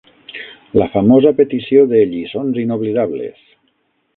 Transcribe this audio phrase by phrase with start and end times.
[0.81, 3.45] La famosa petició de Lliçons inoblidables!